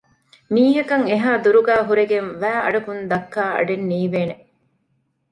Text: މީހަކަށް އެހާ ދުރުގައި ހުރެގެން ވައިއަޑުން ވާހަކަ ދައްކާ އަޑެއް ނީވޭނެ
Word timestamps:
މީހަކަށް 0.53 1.05
އެހާ 1.11 1.31
ދުރުގައި 1.43 1.83
ހުރެގެން 1.87 2.29
ވައިއަޑުން 2.41 2.83
ވާހަކަ 2.85 2.93
ދައްކާ 3.11 3.43
އަޑެއް 3.55 3.85
ނީވޭނެ 3.89 4.35